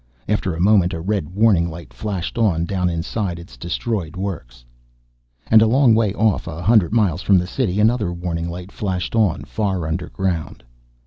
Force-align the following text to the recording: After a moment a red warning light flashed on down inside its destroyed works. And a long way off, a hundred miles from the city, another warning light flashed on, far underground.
After 0.27 0.55
a 0.55 0.59
moment 0.59 0.95
a 0.95 0.99
red 0.99 1.29
warning 1.29 1.69
light 1.69 1.93
flashed 1.93 2.35
on 2.39 2.65
down 2.65 2.89
inside 2.89 3.37
its 3.37 3.55
destroyed 3.55 4.15
works. 4.15 4.65
And 5.45 5.61
a 5.61 5.67
long 5.67 5.93
way 5.93 6.11
off, 6.15 6.47
a 6.47 6.63
hundred 6.63 6.91
miles 6.91 7.21
from 7.21 7.37
the 7.37 7.45
city, 7.45 7.79
another 7.79 8.11
warning 8.11 8.49
light 8.49 8.71
flashed 8.71 9.15
on, 9.15 9.43
far 9.43 9.85
underground. 9.85 10.63